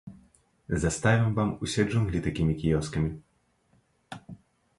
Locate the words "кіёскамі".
2.63-4.25